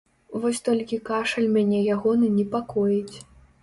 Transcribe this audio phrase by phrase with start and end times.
[0.45, 3.17] Вось толькі кашаль мяне ягоны непакоіць.